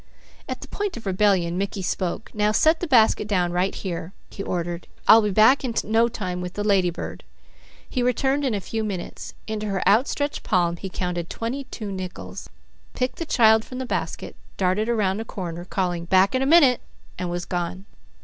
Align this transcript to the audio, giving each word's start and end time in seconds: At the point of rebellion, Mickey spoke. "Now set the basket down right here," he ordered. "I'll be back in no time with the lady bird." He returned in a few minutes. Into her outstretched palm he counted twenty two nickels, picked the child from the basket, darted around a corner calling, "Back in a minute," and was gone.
At 0.49 0.61
the 0.61 0.67
point 0.67 0.97
of 0.97 1.05
rebellion, 1.05 1.59
Mickey 1.59 1.83
spoke. 1.83 2.31
"Now 2.33 2.51
set 2.51 2.79
the 2.79 2.87
basket 2.87 3.27
down 3.27 3.51
right 3.51 3.75
here," 3.75 4.13
he 4.31 4.41
ordered. 4.41 4.87
"I'll 5.07 5.21
be 5.21 5.29
back 5.29 5.63
in 5.63 5.75
no 5.83 6.07
time 6.07 6.41
with 6.41 6.53
the 6.53 6.63
lady 6.63 6.89
bird." 6.89 7.23
He 7.87 8.01
returned 8.01 8.43
in 8.43 8.55
a 8.55 8.61
few 8.61 8.83
minutes. 8.83 9.35
Into 9.45 9.67
her 9.67 9.87
outstretched 9.87 10.41
palm 10.41 10.77
he 10.77 10.89
counted 10.89 11.29
twenty 11.29 11.65
two 11.65 11.91
nickels, 11.91 12.49
picked 12.95 13.17
the 13.19 13.27
child 13.27 13.63
from 13.63 13.77
the 13.77 13.85
basket, 13.85 14.35
darted 14.57 14.89
around 14.89 15.19
a 15.19 15.23
corner 15.25 15.65
calling, 15.65 16.05
"Back 16.05 16.33
in 16.33 16.41
a 16.41 16.47
minute," 16.47 16.81
and 17.19 17.29
was 17.29 17.45
gone. 17.45 17.85